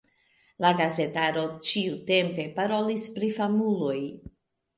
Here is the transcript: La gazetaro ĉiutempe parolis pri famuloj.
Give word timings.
La 0.63 0.69
gazetaro 0.77 1.43
ĉiutempe 1.67 2.47
parolis 2.57 3.07
pri 3.19 3.31
famuloj. 3.37 4.01